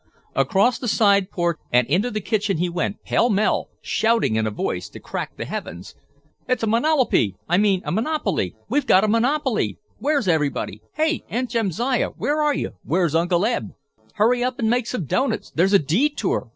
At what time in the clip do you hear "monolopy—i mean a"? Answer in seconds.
6.65-7.91